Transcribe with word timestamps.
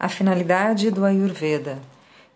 A 0.00 0.08
finalidade 0.08 0.92
do 0.92 1.04
Ayurveda. 1.04 1.82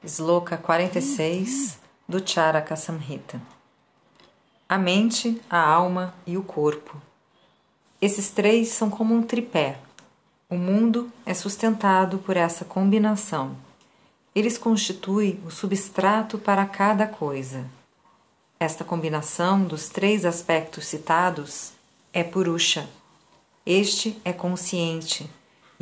Sloka 0.03 0.57
46 0.57 1.79
do 2.08 2.21
Charaka 2.29 2.75
Samhita. 2.75 3.41
A 4.69 4.76
mente, 4.76 5.41
a 5.49 5.60
alma 5.60 6.12
e 6.26 6.37
o 6.37 6.42
corpo. 6.42 7.01
Esses 8.01 8.30
três 8.30 8.71
são 8.71 8.91
como 8.91 9.14
um 9.14 9.23
tripé. 9.23 9.79
O 10.51 10.57
mundo 10.57 11.09
é 11.25 11.33
sustentado 11.33 12.19
por 12.19 12.37
essa 12.37 12.64
combinação. 12.64 13.57
Eles 14.35 14.59
constituem 14.59 15.39
o 15.47 15.51
substrato 15.53 16.39
para 16.39 16.67
cada 16.67 17.07
coisa. 17.07 17.65
Esta 18.59 18.83
combinação 18.83 19.63
dos 19.63 19.89
três 19.89 20.25
aspectos 20.25 20.87
citados 20.87 21.71
é 22.13 22.25
Purusha. 22.25 22.91
Este 23.65 24.21
é 24.25 24.33
consciente 24.33 25.31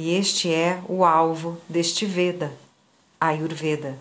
e 0.01 0.15
este 0.15 0.51
é 0.51 0.83
o 0.89 1.05
alvo 1.05 1.61
deste 1.69 2.07
Veda, 2.07 2.51
Ayurveda. 3.21 3.99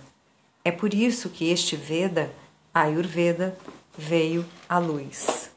É 0.64 0.72
por 0.72 0.94
isso 0.94 1.30
que 1.30 1.52
este 1.52 1.76
Veda, 1.76 2.32
Ayurveda, 2.74 3.54
veio 3.98 4.46
à 4.70 4.78
luz. 4.78 5.52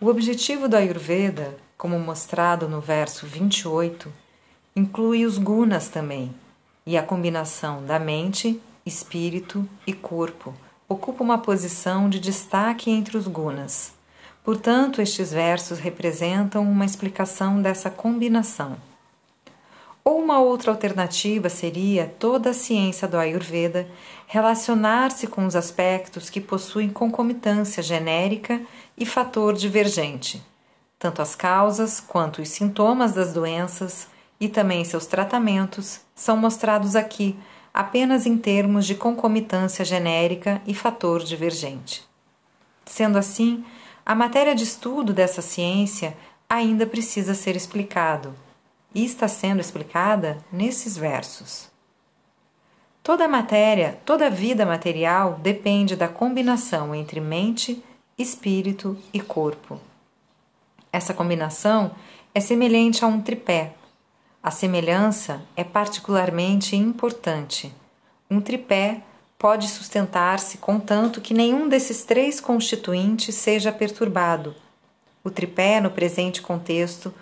O 0.00 0.06
objetivo 0.06 0.70
do 0.70 0.76
Ayurveda, 0.76 1.54
como 1.76 1.98
mostrado 1.98 2.66
no 2.66 2.80
verso 2.80 3.26
28, 3.26 4.10
inclui 4.74 5.26
os 5.26 5.36
gunas 5.36 5.90
também, 5.90 6.34
e 6.86 6.96
a 6.96 7.02
combinação 7.02 7.84
da 7.84 7.98
mente, 7.98 8.58
espírito 8.86 9.68
e 9.86 9.92
corpo 9.92 10.54
ocupa 10.88 11.22
uma 11.22 11.36
posição 11.36 12.08
de 12.08 12.18
destaque 12.18 12.90
entre 12.90 13.18
os 13.18 13.26
gunas. 13.26 13.92
Portanto, 14.42 15.02
estes 15.02 15.30
versos 15.30 15.78
representam 15.78 16.62
uma 16.62 16.86
explicação 16.86 17.60
dessa 17.60 17.90
combinação. 17.90 18.78
Ou 20.06 20.20
uma 20.20 20.38
outra 20.38 20.70
alternativa 20.70 21.48
seria 21.48 22.14
toda 22.18 22.50
a 22.50 22.54
ciência 22.54 23.08
do 23.08 23.16
Ayurveda 23.16 23.88
relacionar-se 24.26 25.26
com 25.26 25.46
os 25.46 25.56
aspectos 25.56 26.28
que 26.28 26.42
possuem 26.42 26.90
concomitância 26.90 27.82
genérica 27.82 28.60
e 28.98 29.06
fator 29.06 29.54
divergente, 29.54 30.44
tanto 30.98 31.22
as 31.22 31.34
causas 31.34 32.00
quanto 32.00 32.42
os 32.42 32.50
sintomas 32.50 33.14
das 33.14 33.32
doenças 33.32 34.06
e 34.38 34.46
também 34.46 34.84
seus 34.84 35.06
tratamentos 35.06 36.00
são 36.14 36.36
mostrados 36.36 36.94
aqui 36.94 37.34
apenas 37.72 38.26
em 38.26 38.36
termos 38.36 38.86
de 38.86 38.94
concomitância 38.94 39.86
genérica 39.86 40.60
e 40.66 40.74
fator 40.74 41.24
divergente. 41.24 42.06
Sendo 42.84 43.16
assim, 43.16 43.64
a 44.04 44.14
matéria 44.14 44.54
de 44.54 44.64
estudo 44.64 45.14
dessa 45.14 45.40
ciência 45.40 46.14
ainda 46.46 46.86
precisa 46.86 47.34
ser 47.34 47.56
explicado 47.56 48.34
e 48.94 49.04
está 49.04 49.26
sendo 49.26 49.60
explicada 49.60 50.38
nesses 50.52 50.96
versos. 50.96 51.68
Toda 53.02 53.28
matéria, 53.28 54.00
toda 54.04 54.30
vida 54.30 54.64
material 54.64 55.38
depende 55.42 55.94
da 55.94 56.08
combinação 56.08 56.94
entre 56.94 57.20
mente, 57.20 57.84
espírito 58.16 58.96
e 59.12 59.20
corpo. 59.20 59.78
Essa 60.90 61.12
combinação 61.12 61.94
é 62.34 62.40
semelhante 62.40 63.04
a 63.04 63.08
um 63.08 63.20
tripé. 63.20 63.74
A 64.42 64.50
semelhança 64.50 65.42
é 65.56 65.64
particularmente 65.64 66.76
importante. 66.76 67.74
Um 68.30 68.40
tripé 68.40 69.02
pode 69.36 69.68
sustentar-se 69.68 70.56
contanto 70.58 71.20
que 71.20 71.34
nenhum 71.34 71.68
desses 71.68 72.04
três 72.04 72.40
constituintes 72.40 73.34
seja 73.34 73.70
perturbado. 73.70 74.54
O 75.22 75.30
tripé, 75.30 75.80
no 75.80 75.90
presente 75.90 76.40
contexto, 76.40 77.12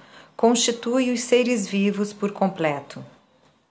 constitui 0.43 1.13
os 1.13 1.21
seres 1.21 1.69
vivos 1.69 2.13
por 2.13 2.33
completo. 2.33 3.01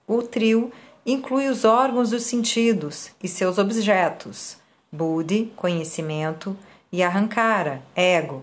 O 0.08 0.22
trio 0.22 0.72
inclui 1.04 1.46
os 1.48 1.66
órgãos 1.66 2.08
dos 2.08 2.22
sentidos 2.22 3.10
e 3.22 3.28
seus 3.28 3.58
objetos, 3.58 4.56
Buddhi, 4.90 5.52
conhecimento, 5.54 6.56
e 6.90 7.02
Ahankara, 7.02 7.82
ego. 7.94 8.42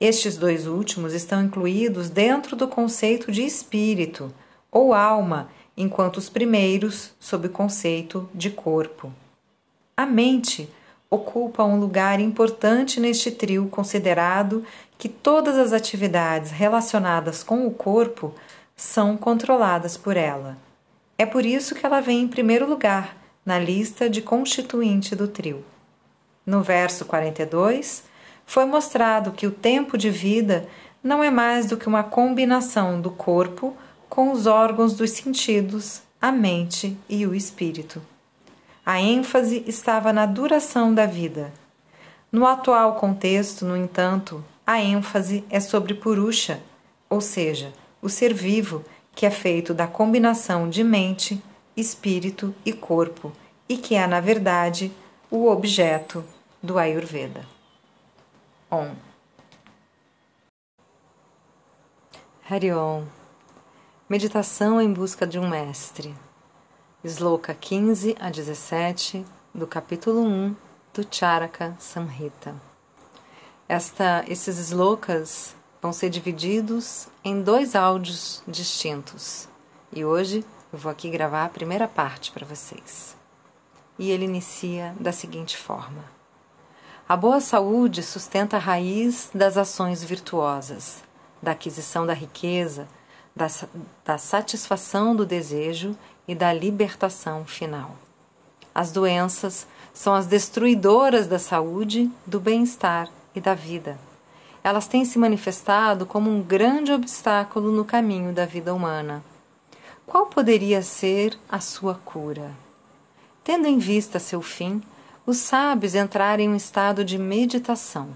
Estes 0.00 0.36
dois 0.36 0.66
últimos 0.66 1.12
estão 1.12 1.44
incluídos 1.44 2.10
dentro 2.10 2.56
do 2.56 2.66
conceito 2.66 3.30
de 3.30 3.44
espírito 3.44 4.34
ou 4.68 4.92
alma, 4.92 5.48
enquanto 5.76 6.16
os 6.16 6.28
primeiros 6.28 7.12
sob 7.20 7.46
o 7.46 7.50
conceito 7.50 8.28
de 8.34 8.50
corpo. 8.50 9.12
A 9.96 10.04
mente 10.04 10.68
ocupa 11.14 11.64
um 11.64 11.78
lugar 11.78 12.20
importante 12.20 13.00
neste 13.00 13.30
trio, 13.30 13.68
considerado 13.68 14.64
que 14.98 15.08
todas 15.08 15.56
as 15.56 15.72
atividades 15.72 16.50
relacionadas 16.50 17.42
com 17.42 17.66
o 17.66 17.70
corpo 17.70 18.34
são 18.76 19.16
controladas 19.16 19.96
por 19.96 20.16
ela. 20.16 20.56
É 21.16 21.24
por 21.24 21.46
isso 21.46 21.74
que 21.74 21.86
ela 21.86 22.00
vem 22.00 22.22
em 22.22 22.28
primeiro 22.28 22.68
lugar 22.68 23.16
na 23.46 23.58
lista 23.58 24.08
de 24.08 24.20
constituinte 24.20 25.14
do 25.14 25.28
trio. 25.28 25.64
No 26.44 26.62
verso 26.62 27.04
42, 27.04 28.04
foi 28.46 28.64
mostrado 28.64 29.32
que 29.32 29.46
o 29.46 29.50
tempo 29.50 29.96
de 29.96 30.10
vida 30.10 30.66
não 31.02 31.22
é 31.22 31.30
mais 31.30 31.66
do 31.66 31.76
que 31.76 31.86
uma 31.86 32.02
combinação 32.02 33.00
do 33.00 33.10
corpo 33.10 33.76
com 34.08 34.32
os 34.32 34.46
órgãos 34.46 34.94
dos 34.94 35.10
sentidos, 35.10 36.02
a 36.20 36.32
mente 36.32 36.96
e 37.08 37.26
o 37.26 37.34
espírito. 37.34 38.00
A 38.86 39.00
ênfase 39.00 39.64
estava 39.66 40.12
na 40.12 40.26
duração 40.26 40.92
da 40.92 41.06
vida. 41.06 41.50
No 42.30 42.46
atual 42.46 42.96
contexto, 42.96 43.64
no 43.64 43.76
entanto, 43.76 44.44
a 44.66 44.78
ênfase 44.78 45.42
é 45.48 45.58
sobre 45.58 45.94
Purusha, 45.94 46.60
ou 47.08 47.20
seja, 47.20 47.72
o 48.02 48.10
ser 48.10 48.34
vivo 48.34 48.84
que 49.14 49.24
é 49.24 49.30
feito 49.30 49.72
da 49.72 49.86
combinação 49.86 50.68
de 50.68 50.84
mente, 50.84 51.42
espírito 51.74 52.54
e 52.64 52.72
corpo 52.72 53.32
e 53.68 53.78
que 53.78 53.94
é, 53.94 54.06
na 54.06 54.20
verdade, 54.20 54.92
o 55.30 55.48
objeto 55.48 56.22
do 56.62 56.78
Ayurveda. 56.78 57.46
Om. 58.70 58.94
Hariom. 62.50 63.04
Meditação 64.08 64.80
em 64.80 64.92
busca 64.92 65.26
de 65.26 65.38
um 65.38 65.48
mestre. 65.48 66.14
Sloka 67.06 67.52
15 67.52 68.16
a 68.18 68.30
17 68.30 69.26
do 69.54 69.66
capítulo 69.66 70.22
1 70.22 70.56
do 70.94 71.06
Charaka 71.10 71.76
Samhita. 71.78 72.54
Esta, 73.68 74.24
esses 74.26 74.56
slokas 74.56 75.54
vão 75.82 75.92
ser 75.92 76.08
divididos 76.08 77.08
em 77.22 77.42
dois 77.42 77.76
áudios 77.76 78.42
distintos 78.48 79.46
e 79.92 80.02
hoje 80.02 80.46
eu 80.72 80.78
vou 80.78 80.90
aqui 80.90 81.10
gravar 81.10 81.44
a 81.44 81.50
primeira 81.50 81.86
parte 81.86 82.32
para 82.32 82.46
vocês. 82.46 83.14
E 83.98 84.10
ele 84.10 84.24
inicia 84.24 84.96
da 84.98 85.12
seguinte 85.12 85.58
forma: 85.58 86.06
A 87.06 87.14
boa 87.14 87.38
saúde 87.38 88.02
sustenta 88.02 88.56
a 88.56 88.60
raiz 88.60 89.28
das 89.34 89.58
ações 89.58 90.02
virtuosas, 90.02 91.04
da 91.42 91.50
aquisição 91.50 92.06
da 92.06 92.14
riqueza, 92.14 92.88
da, 93.36 93.46
da 94.02 94.16
satisfação 94.16 95.14
do 95.14 95.26
desejo 95.26 95.94
e 96.26 96.34
da 96.34 96.52
libertação 96.52 97.44
final. 97.44 97.96
As 98.74 98.90
doenças 98.90 99.66
são 99.92 100.14
as 100.14 100.26
destruidoras 100.26 101.26
da 101.26 101.38
saúde, 101.38 102.10
do 102.26 102.40
bem-estar 102.40 103.08
e 103.34 103.40
da 103.40 103.54
vida. 103.54 103.98
Elas 104.62 104.86
têm 104.86 105.04
se 105.04 105.18
manifestado 105.18 106.06
como 106.06 106.30
um 106.30 106.42
grande 106.42 106.92
obstáculo 106.92 107.70
no 107.70 107.84
caminho 107.84 108.32
da 108.32 108.46
vida 108.46 108.74
humana. 108.74 109.22
Qual 110.06 110.26
poderia 110.26 110.82
ser 110.82 111.38
a 111.48 111.60
sua 111.60 111.94
cura? 111.94 112.50
Tendo 113.44 113.66
em 113.66 113.78
vista 113.78 114.18
seu 114.18 114.42
fim, 114.42 114.82
os 115.26 115.36
sábios 115.38 115.94
entraram 115.94 116.42
em 116.42 116.48
um 116.48 116.56
estado 116.56 117.04
de 117.04 117.18
meditação. 117.18 118.08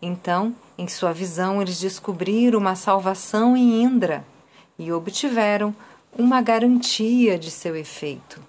Então, 0.00 0.54
em 0.78 0.88
sua 0.88 1.12
visão, 1.12 1.60
eles 1.60 1.78
descobriram 1.78 2.58
uma 2.58 2.74
salvação 2.74 3.56
em 3.56 3.82
Indra 3.82 4.24
e 4.78 4.90
obtiveram 4.90 5.74
uma 6.18 6.42
garantia 6.42 7.38
de 7.38 7.50
seu 7.50 7.76
efeito. 7.76 8.40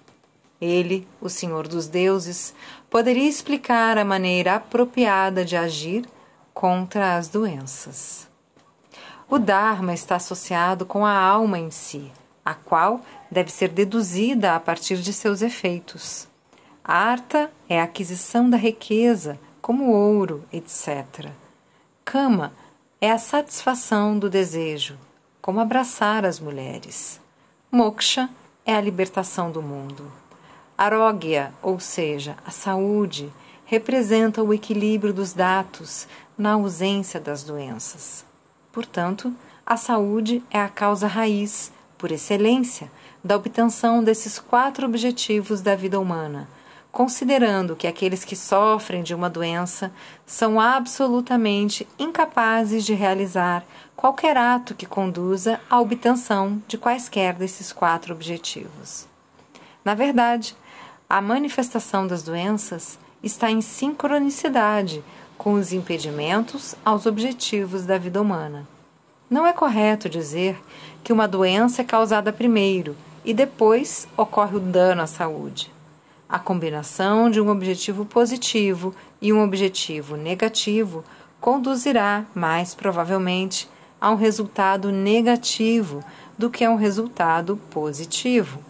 Ele, 0.60 1.06
o 1.20 1.28
Senhor 1.28 1.66
dos 1.66 1.88
Deuses, 1.88 2.54
poderia 2.88 3.28
explicar 3.28 3.98
a 3.98 4.04
maneira 4.04 4.56
apropriada 4.56 5.44
de 5.44 5.56
agir 5.56 6.06
contra 6.54 7.16
as 7.16 7.28
doenças. 7.28 8.28
O 9.28 9.38
Dharma 9.38 9.94
está 9.94 10.16
associado 10.16 10.84
com 10.84 11.06
a 11.06 11.18
alma 11.18 11.58
em 11.58 11.70
si, 11.70 12.12
a 12.44 12.54
qual 12.54 13.00
deve 13.30 13.50
ser 13.50 13.68
deduzida 13.68 14.54
a 14.54 14.60
partir 14.60 14.98
de 14.98 15.12
seus 15.12 15.40
efeitos. 15.40 16.28
Arta 16.84 17.50
é 17.68 17.80
a 17.80 17.84
aquisição 17.84 18.50
da 18.50 18.56
riqueza, 18.56 19.38
como 19.60 19.92
ouro, 19.92 20.44
etc. 20.52 21.30
Kama 22.04 22.52
é 23.00 23.10
a 23.10 23.18
satisfação 23.18 24.18
do 24.18 24.28
desejo, 24.28 24.98
como 25.40 25.60
abraçar 25.60 26.26
as 26.26 26.38
mulheres. 26.38 27.21
Moksha 27.74 28.28
é 28.66 28.74
a 28.74 28.80
libertação 28.82 29.50
do 29.50 29.62
mundo. 29.62 30.12
Arogya, 30.76 31.54
ou 31.62 31.80
seja, 31.80 32.36
a 32.44 32.50
saúde, 32.50 33.32
representa 33.64 34.42
o 34.42 34.52
equilíbrio 34.52 35.10
dos 35.10 35.32
datos 35.32 36.06
na 36.36 36.52
ausência 36.52 37.18
das 37.18 37.42
doenças. 37.42 38.26
Portanto, 38.70 39.34
a 39.64 39.78
saúde 39.78 40.44
é 40.50 40.60
a 40.60 40.68
causa 40.68 41.06
raiz 41.06 41.72
por 41.96 42.12
excelência, 42.12 42.92
da 43.24 43.36
obtenção 43.36 44.04
desses 44.04 44.38
quatro 44.38 44.84
objetivos 44.84 45.62
da 45.62 45.74
vida 45.74 45.98
humana, 45.98 46.46
considerando 46.92 47.74
que 47.74 47.86
aqueles 47.86 48.22
que 48.22 48.36
sofrem 48.36 49.02
de 49.02 49.14
uma 49.14 49.30
doença 49.30 49.90
são 50.26 50.60
absolutamente 50.60 51.88
incapazes 51.98 52.84
de 52.84 52.92
realizar 52.92 53.64
qualquer 53.96 54.36
ato 54.36 54.74
que 54.74 54.84
conduza 54.84 55.58
à 55.70 55.80
obtenção 55.80 56.62
de 56.68 56.76
quaisquer 56.76 57.32
desses 57.32 57.72
quatro 57.72 58.12
objetivos. 58.12 59.08
Na 59.82 59.94
verdade, 59.94 60.54
a 61.08 61.20
manifestação 61.22 62.06
das 62.06 62.22
doenças 62.22 62.98
está 63.22 63.50
em 63.50 63.62
sincronicidade 63.62 65.02
com 65.38 65.54
os 65.54 65.72
impedimentos 65.72 66.74
aos 66.84 67.06
objetivos 67.06 67.86
da 67.86 67.96
vida 67.96 68.20
humana. 68.20 68.68
Não 69.30 69.46
é 69.46 69.52
correto 69.52 70.10
dizer 70.10 70.62
que 71.02 71.12
uma 71.12 71.26
doença 71.26 71.80
é 71.80 71.84
causada 71.84 72.32
primeiro 72.32 72.94
e 73.24 73.32
depois 73.32 74.06
ocorre 74.14 74.56
o 74.56 74.60
dano 74.60 75.00
à 75.00 75.06
saúde. 75.06 75.72
A 76.32 76.38
combinação 76.38 77.30
de 77.30 77.42
um 77.42 77.50
objetivo 77.50 78.06
positivo 78.06 78.94
e 79.20 79.34
um 79.34 79.44
objetivo 79.44 80.16
negativo 80.16 81.04
conduzirá, 81.38 82.24
mais 82.34 82.74
provavelmente, 82.74 83.68
a 84.00 84.10
um 84.10 84.14
resultado 84.14 84.90
negativo 84.90 86.02
do 86.38 86.48
que 86.48 86.64
a 86.64 86.70
um 86.70 86.76
resultado 86.76 87.58
positivo. 87.68 88.60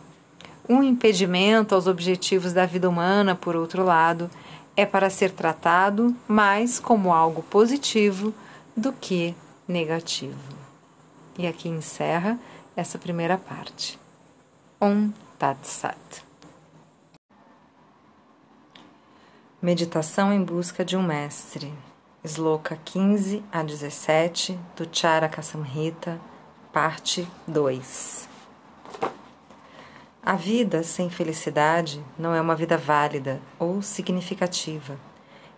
Um 0.68 0.82
impedimento 0.82 1.72
aos 1.72 1.86
objetivos 1.86 2.52
da 2.52 2.66
vida 2.66 2.88
humana, 2.88 3.36
por 3.36 3.54
outro 3.54 3.84
lado, 3.84 4.28
é 4.76 4.84
para 4.84 5.08
ser 5.08 5.30
tratado 5.30 6.12
mais 6.26 6.80
como 6.80 7.12
algo 7.12 7.44
positivo 7.44 8.34
do 8.76 8.92
que 8.92 9.36
negativo. 9.68 10.52
E 11.38 11.46
aqui 11.46 11.68
encerra 11.68 12.36
essa 12.74 12.98
primeira 12.98 13.38
parte. 13.38 13.96
Om 14.80 15.12
Tat 15.38 15.64
Sat. 15.64 16.31
Meditação 19.62 20.32
em 20.32 20.42
busca 20.42 20.84
de 20.84 20.96
um 20.96 21.02
mestre. 21.04 21.72
Sloka 22.24 22.76
15 22.84 23.44
a 23.52 23.62
17 23.62 24.58
do 24.76 24.88
Charaka 24.90 25.40
Samhita, 25.40 26.20
parte 26.72 27.28
2. 27.46 28.28
A 30.20 30.34
vida 30.34 30.82
sem 30.82 31.08
felicidade 31.08 32.04
não 32.18 32.34
é 32.34 32.40
uma 32.40 32.56
vida 32.56 32.76
válida 32.76 33.40
ou 33.56 33.80
significativa. 33.82 34.98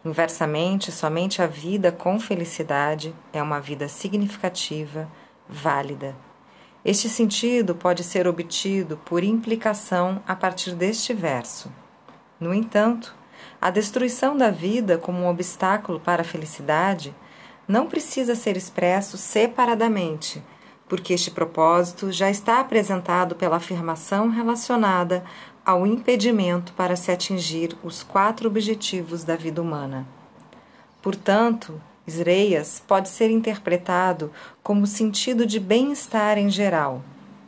Inversamente, 0.04 0.92
somente 0.92 1.40
a 1.40 1.46
vida 1.46 1.90
com 1.90 2.20
felicidade 2.20 3.14
é 3.32 3.42
uma 3.42 3.58
vida 3.58 3.88
significativa, 3.88 5.08
válida. 5.48 6.14
Este 6.84 7.08
sentido 7.08 7.74
pode 7.74 8.04
ser 8.04 8.28
obtido 8.28 8.98
por 8.98 9.24
implicação 9.24 10.22
a 10.28 10.36
partir 10.36 10.74
deste 10.74 11.14
verso. 11.14 11.72
No 12.38 12.52
entanto, 12.52 13.23
a 13.64 13.70
destruição 13.70 14.36
da 14.36 14.50
vida 14.50 14.98
como 14.98 15.20
um 15.20 15.26
obstáculo 15.26 15.98
para 15.98 16.20
a 16.20 16.24
felicidade 16.24 17.14
não 17.66 17.86
precisa 17.86 18.34
ser 18.34 18.58
expresso 18.58 19.16
separadamente 19.16 20.42
porque 20.86 21.14
este 21.14 21.30
propósito 21.30 22.12
já 22.12 22.30
está 22.30 22.60
apresentado 22.60 23.34
pela 23.34 23.56
afirmação 23.56 24.28
relacionada 24.28 25.24
ao 25.64 25.86
impedimento 25.86 26.74
para 26.74 26.94
se 26.94 27.10
atingir 27.10 27.74
os 27.82 28.02
quatro 28.02 28.48
objetivos 28.48 29.24
da 29.24 29.34
vida 29.34 29.62
humana. 29.62 30.06
Portanto, 31.00 31.80
Sreias 32.06 32.82
pode 32.86 33.08
ser 33.08 33.30
interpretado 33.30 34.30
como 34.62 34.86
sentido 34.86 35.46
de 35.46 35.58
bem-estar 35.58 36.36
em 36.36 36.50
geral, 36.50 37.02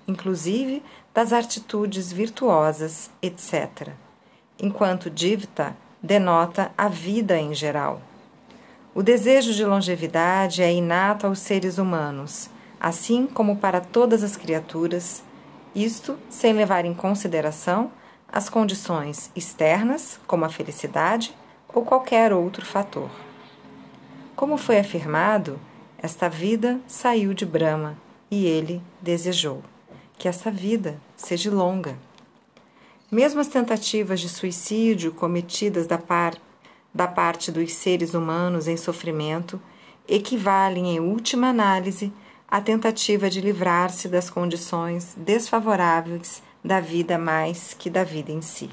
inclusive 0.09 0.83
das 1.13 1.31
atitudes 1.31 2.11
virtuosas, 2.11 3.11
etc., 3.21 3.91
enquanto 4.59 5.11
Divta 5.11 5.77
denota 6.03 6.71
a 6.77 6.89
vida 6.89 7.39
em 7.39 7.55
geral. 7.55 8.01
O 8.95 9.03
desejo 9.03 9.53
de 9.53 9.65
longevidade 9.65 10.63
é 10.63 10.73
inato 10.73 11.27
aos 11.27 11.39
seres 11.39 11.79
humanos 11.79 12.51
assim 12.81 13.27
como 13.27 13.57
para 13.57 13.81
todas 13.81 14.23
as 14.23 14.37
criaturas, 14.37 15.23
isto 15.75 16.19
sem 16.29 16.53
levar 16.53 16.85
em 16.85 16.95
consideração 16.95 17.91
as 18.31 18.49
condições 18.49 19.31
externas, 19.35 20.19
como 20.27 20.45
a 20.45 20.49
felicidade 20.49 21.35
ou 21.73 21.85
qualquer 21.85 22.33
outro 22.33 22.65
fator. 22.65 23.11
Como 24.35 24.57
foi 24.57 24.79
afirmado, 24.79 25.59
esta 25.99 26.29
vida 26.29 26.79
saiu 26.87 27.33
de 27.33 27.47
Brahma 27.47 27.97
e 28.31 28.47
ele 28.47 28.83
desejou 29.01 29.63
que 30.19 30.29
essa 30.29 30.51
vida 30.51 30.99
seja 31.17 31.51
longa. 31.51 31.97
Mesmo 33.11 33.41
as 33.41 33.47
tentativas 33.47 34.21
de 34.21 34.29
suicídio 34.29 35.13
cometidas 35.13 35.87
da, 35.87 35.97
par, 35.97 36.35
da 36.93 37.07
parte 37.07 37.53
dos 37.53 37.73
seres 37.73 38.15
humanos 38.15 38.67
em 38.67 38.77
sofrimento 38.77 39.61
equivalem, 40.09 40.97
em 40.97 41.01
última 41.01 41.49
análise, 41.49 42.13
a 42.49 42.61
tentativa 42.61 43.31
de 43.31 43.41
livrar-se 43.41 44.09
das 44.09 44.29
condições 44.29 45.15
desfavoráveis 45.17 46.43
da 46.65 46.81
vida 46.81 47.17
mais 47.17 47.75
que 47.75 47.89
da 47.89 48.03
vida 48.03 48.33
em 48.33 48.43
si. 48.43 48.71